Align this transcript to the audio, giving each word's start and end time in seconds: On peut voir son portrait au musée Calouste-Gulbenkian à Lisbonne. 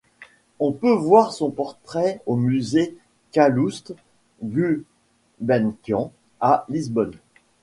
On 0.59 0.71
peut 0.71 0.95
voir 0.95 1.31
son 1.31 1.51
portrait 1.51 2.21
au 2.25 2.35
musée 2.35 2.97
Calouste-Gulbenkian 3.33 4.81
à 6.39 6.65
Lisbonne. 6.69 7.13